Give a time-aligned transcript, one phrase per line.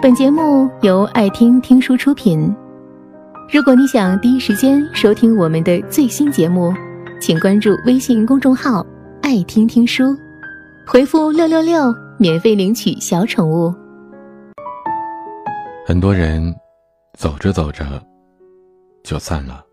[0.00, 2.54] 本节目由爱听听书出品。
[3.52, 6.72] 如果你想第一时间收听我们的最新节目，
[7.20, 8.86] 请关注微信公众号
[9.22, 10.16] “爱听听书”，
[10.86, 13.74] 回复“六六六”免费领取小宠物。
[15.84, 16.54] 很多人
[17.14, 18.00] 走着走着
[19.02, 19.64] 就散了，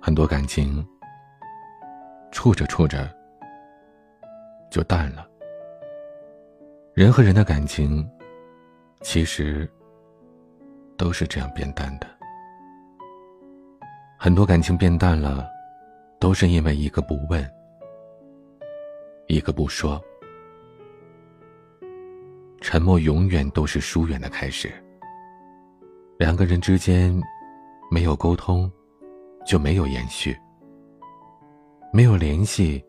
[0.00, 0.86] 很多感情
[2.30, 3.10] 处着处着
[4.70, 5.26] 就淡了。
[6.94, 8.08] 人和人的感情，
[9.00, 9.68] 其实
[10.96, 12.06] 都是这样变淡的。
[14.16, 15.44] 很多感情变淡了，
[16.20, 17.44] 都是因为一个不问，
[19.26, 20.00] 一个不说。
[22.60, 24.72] 沉默永远都是疏远的开始。
[26.16, 27.12] 两个人之间
[27.90, 28.70] 没有沟通，
[29.44, 30.32] 就没有延续；
[31.92, 32.80] 没有联系，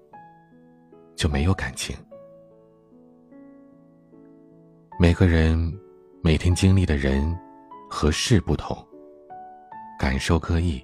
[1.16, 1.98] 就没有感情。
[4.98, 5.78] 每个人
[6.22, 7.38] 每天经历的人
[7.90, 8.78] 和事不同，
[10.00, 10.82] 感受各异。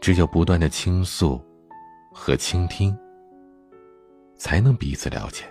[0.00, 1.42] 只有不断的倾诉
[2.12, 2.96] 和倾听，
[4.36, 5.44] 才能彼此了解。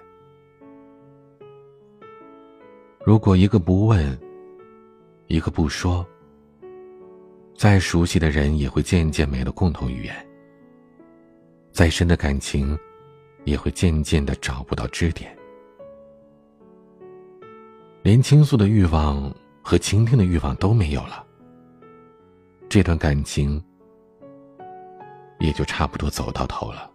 [3.06, 4.18] 如果一个不问，
[5.28, 6.08] 一个不说，
[7.54, 10.16] 再熟悉的人也会渐渐没了共同语言；
[11.74, 12.80] 再深的感情，
[13.44, 15.38] 也会渐渐的找不到支点。
[18.04, 21.26] 连倾诉的欲望和倾听的欲望都没有了，
[22.68, 23.64] 这段感情
[25.40, 26.92] 也就差不多走到头了。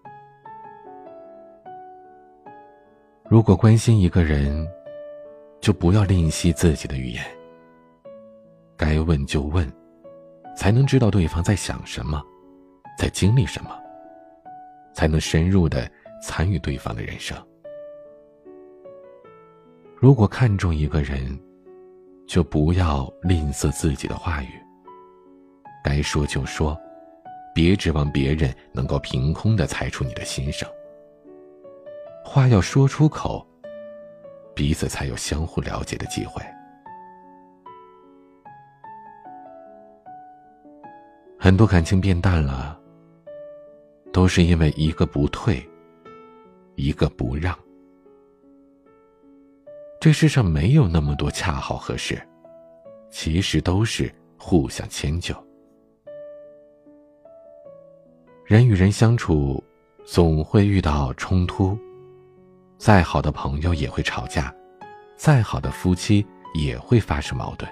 [3.26, 4.68] 如果关心一个人，
[5.62, 7.24] 就不要吝惜自己的语言，
[8.76, 9.66] 该问就问，
[10.54, 12.22] 才能知道对方在想什么，
[12.98, 13.70] 在经历什么，
[14.92, 15.90] 才能深入的
[16.22, 17.34] 参与对方的人生。
[20.00, 21.36] 如果看重一个人，
[22.24, 24.48] 就不要吝啬自己的话语。
[25.82, 26.78] 该说就说，
[27.52, 30.68] 别指望别人能够凭空的猜出你的心声。
[32.24, 33.44] 话要说出口，
[34.54, 36.40] 彼此才有相互了解的机会。
[41.40, 42.78] 很多感情变淡了，
[44.12, 45.60] 都是因为一个不退，
[46.76, 47.58] 一个不让。
[50.00, 52.20] 这世上没有那么多恰好合适，
[53.10, 55.34] 其实都是互相迁就。
[58.46, 59.62] 人与人相处，
[60.06, 61.76] 总会遇到冲突，
[62.78, 64.54] 再好的朋友也会吵架，
[65.16, 67.68] 再好的夫妻也会发生矛盾。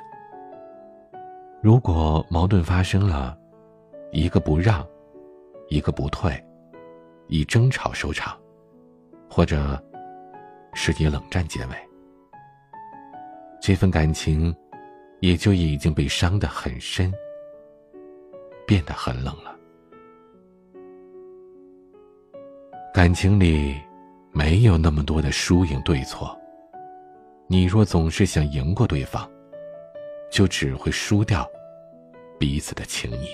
[1.62, 3.38] 如果矛盾发生了，
[4.10, 4.84] 一个不让，
[5.68, 6.44] 一个不退，
[7.28, 8.36] 以争吵收场，
[9.30, 9.80] 或者
[10.74, 11.85] 是以冷战结尾。
[13.66, 14.54] 这份感情，
[15.18, 17.12] 也就已经被伤得很深，
[18.64, 19.58] 变得很冷了。
[22.94, 23.74] 感情里
[24.30, 26.40] 没有那么多的输赢对错，
[27.48, 29.28] 你若总是想赢过对方，
[30.30, 31.44] 就只会输掉
[32.38, 33.26] 彼此的情谊。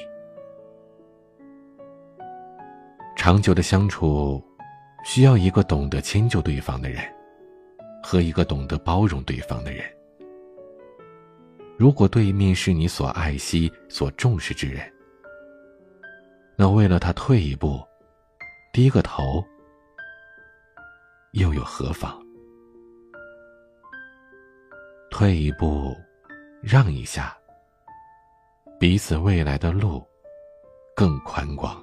[3.15, 4.43] 长久的相处，
[5.05, 7.05] 需要一个懂得迁就对方的人，
[8.03, 9.85] 和一个懂得包容对方的人。
[11.83, 14.81] 如果对面是你所爱惜、所重视之人，
[16.55, 17.85] 那为了他退一步、
[18.73, 19.45] 低个头，
[21.33, 22.17] 又有何妨？
[25.11, 25.93] 退一步，
[26.63, 27.37] 让一下，
[28.79, 30.07] 彼此未来的路
[30.95, 31.83] 更宽广，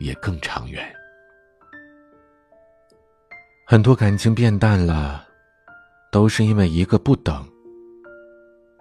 [0.00, 0.84] 也更长远。
[3.64, 5.24] 很多感情变淡了，
[6.10, 7.48] 都是因为一个不等。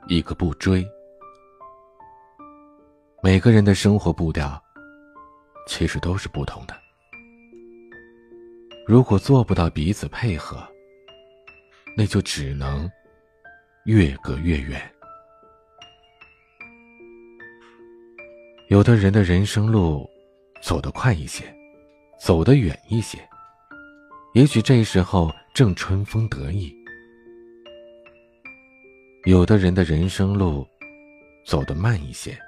[0.10, 0.88] 一个不追，
[3.22, 4.62] 每个人的生活步调
[5.68, 6.74] 其实都是不同的。
[8.88, 10.66] 如果做不到彼此配合，
[11.98, 12.90] 那就只能
[13.84, 14.82] 越隔越远。
[18.70, 20.10] 有的人的人生路
[20.64, 21.44] 走得快一些，
[22.18, 23.18] 走得远一些，
[24.34, 26.74] 也许这时候正春风得意。
[29.28, 30.66] 有的人的人生路
[31.46, 32.40] 走得慢一些，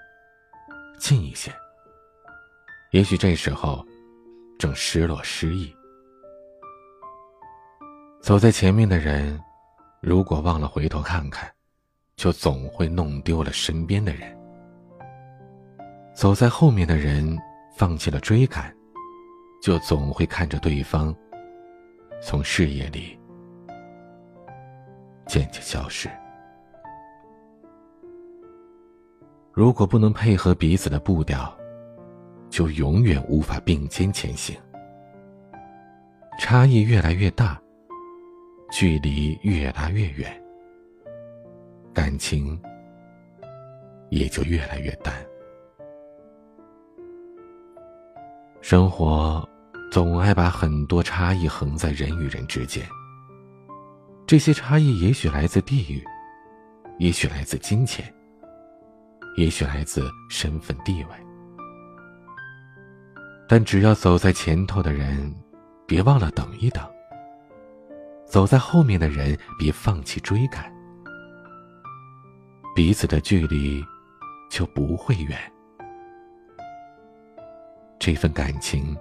[0.97, 1.51] 近一些，
[2.91, 3.85] 也许这时候
[4.57, 5.75] 正失落失意。
[8.21, 9.37] 走在前面的人，
[9.99, 11.51] 如果忘了回头看看，
[12.15, 14.33] 就总会弄丢了身边的人；
[16.15, 17.37] 走在后面的人，
[17.75, 18.73] 放弃了追赶，
[19.61, 21.13] 就总会看着对方
[22.21, 23.19] 从视野里
[25.27, 26.09] 渐渐消失。
[29.59, 31.53] 如果不能配合彼此的步调，
[32.49, 34.55] 就永远无法并肩前行。
[36.39, 37.61] 差异越来越大，
[38.71, 40.31] 距离越拉越远，
[41.93, 42.57] 感情
[44.09, 45.13] 也就越来越淡。
[48.61, 49.45] 生活
[49.91, 52.81] 总爱把很多差异横在人与人之间。
[54.25, 56.01] 这些差异也许来自地域，
[56.97, 58.05] 也许来自金钱，
[59.35, 61.09] 也许来自身份地位。
[63.47, 65.33] 但只要走在前头的人，
[65.87, 66.83] 别忘了等一等；
[68.25, 70.71] 走在后面的人，别放弃追赶，
[72.75, 73.83] 彼此的距离
[74.51, 75.35] 就不会远，
[77.97, 78.95] 这份感情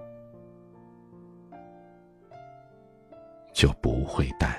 [3.53, 4.51] 就不会淡。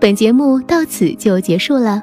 [0.00, 2.02] 本节目到此就结束了，